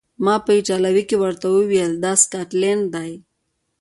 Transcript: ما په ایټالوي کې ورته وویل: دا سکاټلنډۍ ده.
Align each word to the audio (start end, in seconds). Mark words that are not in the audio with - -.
ما 0.23 0.35
په 0.45 0.51
ایټالوي 0.57 1.03
کې 1.09 1.15
ورته 1.23 1.45
وویل: 1.53 1.91
دا 2.03 2.11
سکاټلنډۍ 2.23 3.11
ده. 3.21 3.23